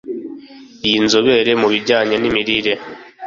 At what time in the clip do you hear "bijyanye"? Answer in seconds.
1.73-2.15